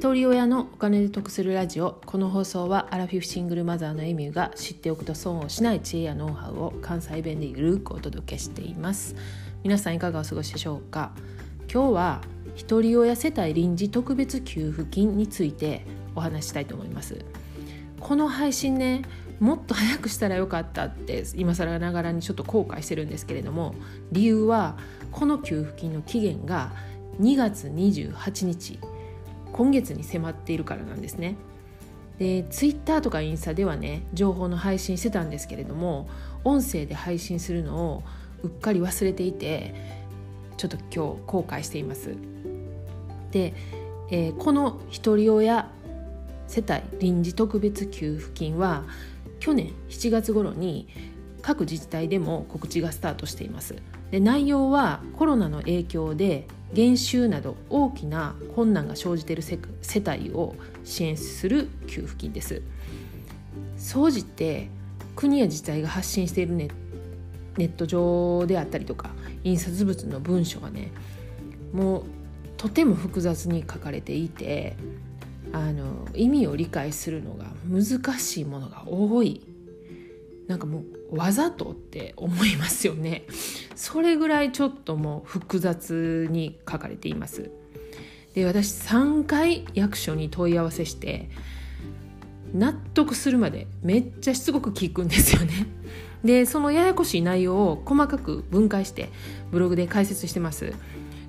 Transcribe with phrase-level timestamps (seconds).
[0.00, 2.00] 一人親のお金で得するラジオ。
[2.06, 9.14] この放送はアラフィフシングルマザーのエミューが知っておくと損をしない知恵やノウハウを関西弁でゆるくお届けしています。
[9.62, 11.12] 皆さんいかがお過ごしでしょうか？
[11.70, 12.22] 今日は
[12.54, 17.22] 一人親世帯臨時特別給付金についてお話したいと思います。
[18.00, 19.02] この配信ね
[19.38, 23.74] もっと早くしたらよかったって今更ながらにちょっと後悔してるんですけれども
[24.12, 24.78] 理由は
[25.12, 26.72] この給付金の期限が
[27.20, 28.78] 2月28日。
[29.52, 31.36] 今月に迫っているからなんですね。
[32.18, 36.06] でツイッターとかインスタではね情報の配信してたんですけれども
[36.44, 38.02] 音声で配信するのを
[38.42, 39.74] うっかり忘れていて
[40.58, 42.14] ちょっと今日後悔しています。
[43.30, 43.54] で、
[44.10, 45.70] えー、このひとり親
[46.46, 48.84] 世帯臨時特別給付金は
[49.38, 50.88] 去年7月頃に
[51.40, 53.76] 各自治体でも告知がスタートしています。
[54.10, 59.58] で内容はコロナの影響で減収など大きな困難が生じている世
[60.06, 62.62] 帯を支援する給付金です。
[63.76, 64.68] 総じて
[65.16, 66.68] 国や自治体が発信しているネ
[67.56, 69.10] ネット上であったりとか
[69.42, 70.92] 印刷物の文書がね
[71.72, 72.04] もう
[72.56, 74.76] とても複雑に書かれていて
[75.52, 79.42] あの意味を理解するのが難しいものが多い。
[80.46, 83.22] なんかもうわざとって思いますよね。
[83.80, 87.50] それぐらいちょっともう複雑に書かれています。
[88.34, 91.30] で私3回役所に問い合わせして
[92.52, 95.66] 納得するまでめっちゃしつこく聞くんですよね。
[96.22, 99.08] でそのややこしい内容を細かく分解して
[99.50, 100.74] ブログで解説してます。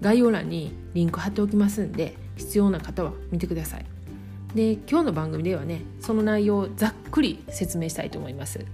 [0.00, 3.86] 概要欄にリンク貼っておきますんで必要な方は見てください。
[4.54, 8.64] で今日の番組ではねその内容をざっくり説明したいと思います。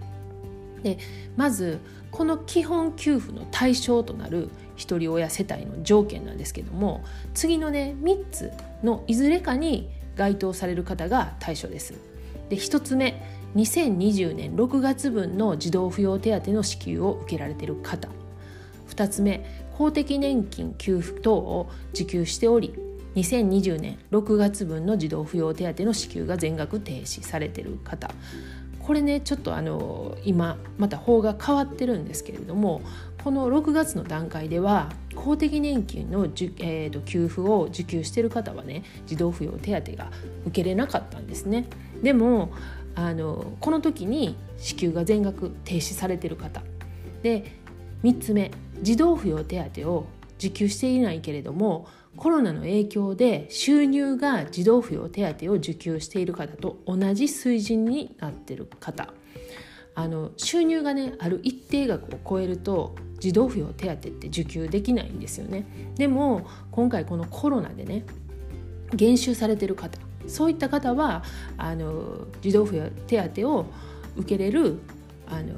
[0.83, 0.99] で
[1.37, 1.79] まず
[2.11, 8.53] この基本給付の対象となるひとり親世帯の条件なんですけども次のね3つ
[8.83, 11.95] のいずれかに該当される方が対象です。
[12.51, 13.23] で1つ目
[13.57, 18.09] 2020年6月分の児童扶養手当の支給を受けられている方
[18.89, 19.45] 2つ目
[19.77, 22.75] 公的年金給付等を受給しており
[23.15, 28.11] 2020年6月分の児童扶養手当の支給が全額停止されている方
[28.83, 32.83] これねちょっとあの今また法が変わってるんですけれども
[33.23, 40.11] この6月の段階では公的年金の、えーと、給付を受給してる方はね児童扶養手当が
[40.47, 41.67] 受けれなかったんですね。
[42.03, 42.53] でも
[42.95, 46.63] あのこの時に支給が全額停止されてる方
[47.23, 47.57] で
[48.03, 48.51] 3つ目
[48.83, 50.07] 児童扶養手当を
[50.39, 51.87] 受給していないけれども
[52.17, 59.13] コロナの影響で収入が児童扶養手当を受給している方と同じ水準になっている方
[59.95, 68.05] あの収入がねある一定額を超えると児童扶養手当って受給できないんですよねでも今回このコロナでね
[68.95, 71.25] 減収されてる方そういった方は
[71.57, 73.67] あの児童扶養手当を
[74.17, 74.81] 受けれる
[75.29, 75.55] あの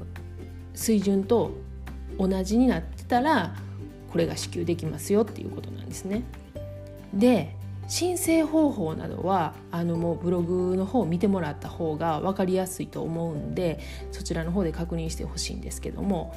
[0.73, 1.51] 水準と
[2.17, 3.55] 同じになってたら
[4.11, 6.23] これが支給できますよっていうことなんですね。
[7.15, 7.55] で
[7.87, 13.79] 申請方法などはあのもうブログの方を見てもらった方が分かりやすいと思うんで
[14.11, 16.35] そちらの方で確認してほしいんですけども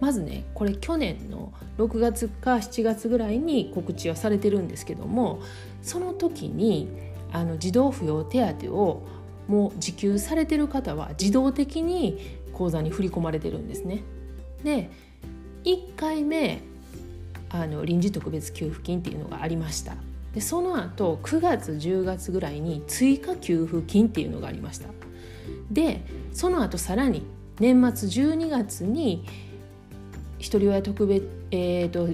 [0.00, 5.40] まずねこれ去年の6月か7月ぐらいに告知はされてるんですけども
[5.82, 6.88] その時に
[7.32, 9.06] あの児童扶養手当を
[9.48, 14.02] もう受給されてる方は自動的に口座に振り込まれてるんですね。
[14.62, 14.90] で
[15.64, 16.62] 1回目
[17.48, 19.94] あの臨時特別給付金っていうのがありました。
[20.34, 24.88] でその後9月10月ぐらいに追加給付金っていうのがありました。
[25.70, 26.02] で
[26.32, 27.24] その後さらに
[27.58, 29.24] 年末12月に
[30.38, 32.08] ひとり親特別、えーと、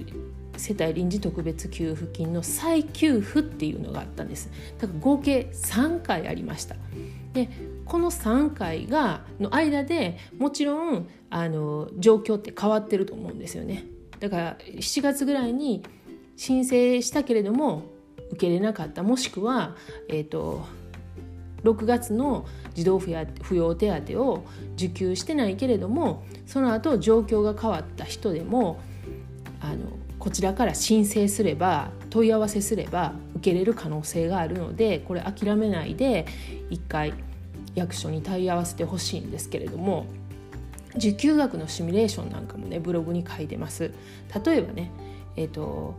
[0.57, 4.51] 世帯臨時特別給付金の再給付っていうのがあったんです。
[4.79, 6.77] だから合計3回ありました。
[7.33, 7.49] で
[7.85, 13.85] この3回がの間でもちろんあの状況って変わってると思うんですよね。
[14.19, 15.83] だから7月ぐらいに
[16.37, 17.96] 申請したけれども
[18.31, 19.77] 受けれなかったもしくは、
[20.09, 20.67] えーと、
[21.63, 28.81] 6月の児童扶養手当を受給してないけれどもその後状況が変わった人でも
[29.61, 29.79] あの
[30.19, 36.27] こちらから申請すれば問い合わせすれば受けれる可能性があるのでこれ諦めないで
[36.71, 37.15] 一回
[37.75, 40.07] 役所に問い合わせてほしいんですけれども
[40.97, 43.93] 受給額のシミュレーションなんかもねブログに書いてます。
[44.45, 44.91] 例えばね、
[45.37, 45.95] えーと、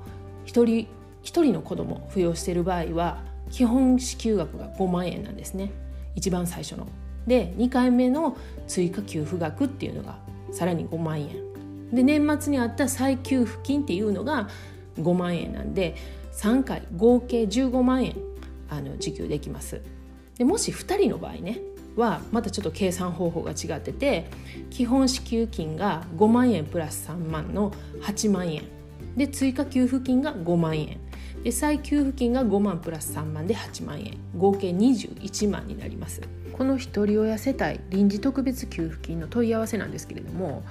[0.53, 0.87] と1人
[1.27, 3.21] 1人の子供扶養している場合は
[3.51, 5.71] 基本支給額が5万円なんですね
[6.15, 6.87] 一番最初の。
[7.27, 8.37] で2回目の
[8.67, 10.17] 追加給付額っていうのが
[10.51, 11.27] さらに5万円
[11.93, 14.47] で年末にあった再給付金っていうのが
[14.97, 15.95] 5万円なんで
[16.31, 18.15] 3回合計15万円
[18.69, 19.81] あの受給できます。
[20.37, 21.59] でもし2人の場合ね
[21.97, 24.29] はまたちょっと計算方法が違ってて
[24.69, 28.63] 基本支給金が5万円プラス3万の8万円
[29.17, 30.99] で追加給付金が5万円
[31.43, 36.21] で再給付金が5万プラス3万で8万円合計21万になります
[36.53, 40.63] このひとり親世帯臨時特別給付金の問い合わせなんですけれども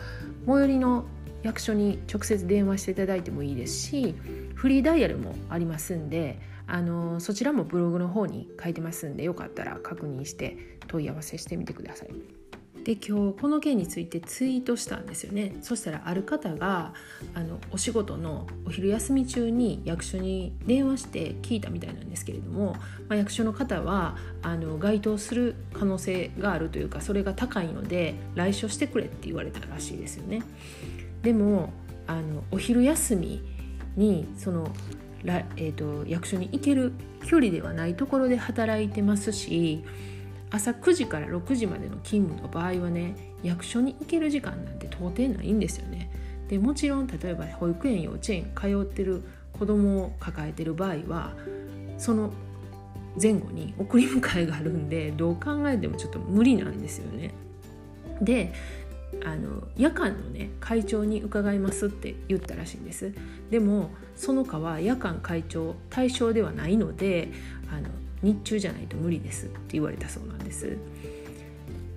[0.47, 1.05] 最寄りの
[1.43, 4.15] 役所に直接電話していただいてもいいですし
[4.55, 10.57] フリーダイヤルもありますんであのそちらもブログの方に書いてますんでよかったら確認して
[10.89, 12.36] 問い合わせしてみてください。
[12.87, 16.95] で今日この件についてツイートしたんですよねそしたらある方が
[17.35, 22.75] あのお仕事のお昼休み中に役所に電話して聞いたみたいなんですけれども、
[23.09, 30.43] まあ、役所の方はあの該当する可能性があるというかそれが高いので来所してくれって言われたらしいですよね。
[31.23, 31.73] でも
[32.07, 33.43] あのお昼休み
[33.97, 34.73] にその
[35.57, 36.93] えーと、役所に行ける
[37.25, 39.83] 距離ではないところで働いてますし
[40.51, 46.11] 朝9時から6時までの勤務の場合はね役所に行ける時間なんて到底ないんですよね。
[46.49, 49.23] でもちろん例えば保育園幼稚園通ってる
[49.59, 51.33] 子供を抱えてる場合は
[51.99, 52.31] その
[53.21, 57.33] 前後に送り迎えがあるんでどう考えてもちょっと無理なんですよね。
[58.21, 58.53] で
[59.25, 63.13] あの夜間のね会長に伺いますって言ったらしいんです
[63.51, 67.31] でもその課は夜間会長対象ではないので
[67.71, 67.89] あの
[68.27, 70.77] 日中じゃないと無理ですって言われたそうなんです。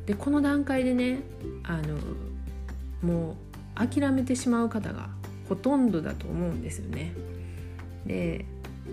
[0.06, 1.22] でこの段階でね
[1.64, 1.98] あの
[3.02, 3.36] も
[3.76, 5.10] う諦めてしまう方が
[5.48, 7.14] ほとんどだと思うんですよね。
[8.06, 8.46] で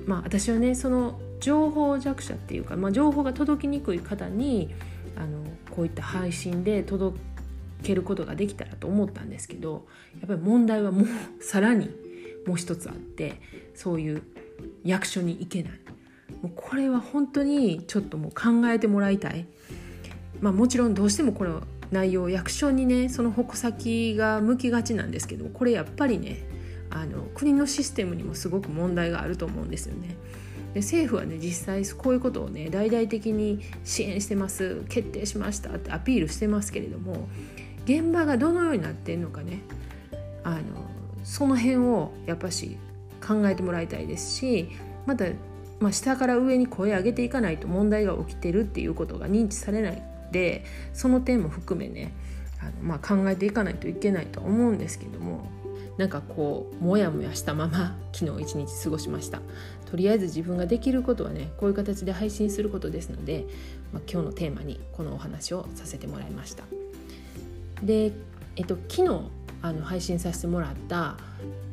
[0.07, 4.75] まあ私はねその情報弱者っていうか、まあ、情報が届きにくい方に
[5.17, 7.19] あのこういった配信で届
[7.83, 9.87] けることができたらと思ったんですけど
[10.21, 11.07] やっぱり問題はもう
[11.43, 11.91] さらに
[12.47, 13.41] もう一つあって
[13.75, 14.23] そういう
[14.85, 15.73] 役所に行けない。
[16.43, 19.47] もうこれは本当にちょっともう考えてもらいたい。
[20.41, 26.43] まあ、もちろんどうしてもこの内容役所にねその矛先が向きがちなんですけどこれやっぱりね
[26.91, 30.17] あの国のシステムにもすごく問題があると思うんですよね。
[30.75, 37.29] で政府はね実際こういうことをね大々的に支援してます決定しましたってアピールしてますけれども
[37.87, 39.63] 現場がどのようになってんのかね
[40.45, 40.61] あの
[41.25, 42.77] その辺をやっぱし
[43.27, 44.69] 考えてもらいたいですし
[45.07, 45.25] また、
[45.81, 50.03] まあ、下から上に声上げていかないと問題が起きてるっていうことが認知されない
[50.33, 52.13] でその点も含めね
[52.61, 55.51] あの、まあ、考えていかないといけないと思うんですけども
[55.99, 59.41] なんかこうモヤモヤしたまま昨日一日過ごしました
[59.91, 63.47] とりあえず自分ができることはねこういう形で配信することですので、
[63.93, 66.65] まあ、今日のテーマにこのお話をさせてもらいました。
[67.83, 68.13] で、
[68.57, 69.31] えっと、昨日
[69.67, 71.17] あの配信させてもらった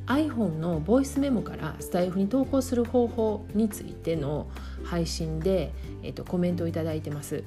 [0.08, 4.48] iPhone のボイスメモからスタイフに投稿する方法についての
[4.84, 7.44] 配信で、えっと、コメントを頂いてます。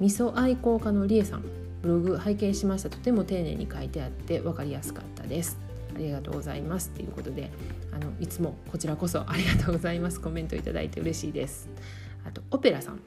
[0.00, 1.44] 味噌愛好家のりえさん
[1.82, 2.90] ブログ拝見しました。
[2.90, 5.58] とても丁寧に書いてあって分かりやすかったです。
[5.94, 6.90] ありがとうございます。
[6.90, 7.50] ということで
[7.92, 10.20] あのいつもこちらこそありがとうございます。
[10.20, 11.68] コメントいただいて嬉しいです。
[12.24, 13.00] あとオペラさん。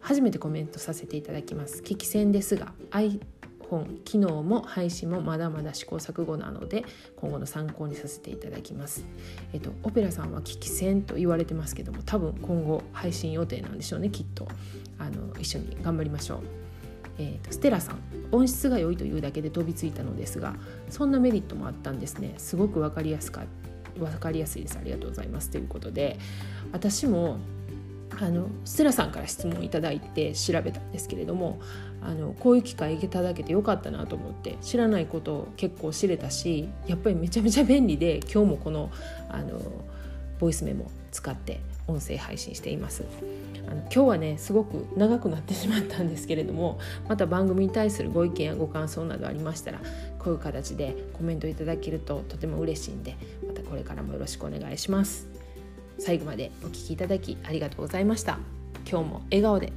[0.00, 1.80] 初めてコメントさせていただきます。
[1.80, 2.74] 聞き戦ですが
[3.68, 6.84] 本機能も配信もまだまだ試行錯誤なので
[7.16, 9.04] 今後の参考にさせていただきます。
[9.52, 14.48] えっとオペラさんは危機戦と言われてますけども多分今後配信予定なんでしょうねきっと
[14.98, 16.38] あの一緒に頑張りましょう。
[17.18, 17.98] えーと、ステラさん
[18.32, 20.56] 音質が良いというだけで飛びついたのですが
[20.90, 23.42] そんなメリットもあったんですねすごく分かりやすか
[23.96, 26.18] 分かりやすいですありがとうございますということで
[26.72, 27.38] 私も
[28.20, 31.60] あのステラさんから質問いただいて調べたんですけれども
[32.02, 38.90] あのこういう機会いただけてよかったなと思って知らないことを結構知れたしやっぱりめちゃめちゃ便利で今日もこの
[39.28, 39.60] あの
[40.38, 43.04] ボイスメモ使って音声配信しています。
[43.66, 46.78] あの今日はねすごく長くなってしまったんですけれども
[47.08, 49.78] また番組に対するご意見やご感想などありましたら
[50.18, 53.16] こういう形でコメントいただけるととても嬉しいんで
[53.46, 55.33] またこれからもよろしくお願いします。
[55.98, 58.38] 最後までお聴きいただきありがとうございました。
[58.88, 59.72] 今日も笑顔で。